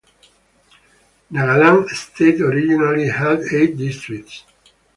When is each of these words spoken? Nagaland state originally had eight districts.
Nagaland 1.31 1.87
state 1.91 2.41
originally 2.41 3.07
had 3.07 3.41
eight 3.51 3.77
districts. 3.77 4.45